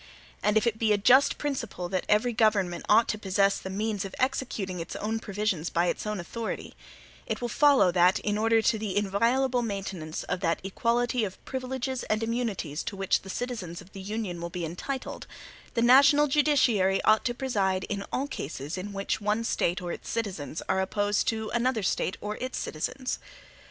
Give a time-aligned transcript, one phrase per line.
[0.41, 4.03] And if it be a just principle that every government ought to possess the means
[4.03, 6.73] of executing its own provisions by its own authority,
[7.27, 12.01] it will follow, that in order to the inviolable maintenance of that equality of privileges
[12.05, 15.27] and immunities to which the citizens of the Union will be entitled,
[15.75, 20.09] the national judiciary ought to preside in all cases in which one State or its
[20.09, 23.19] citizens are opposed to another State or its citizens.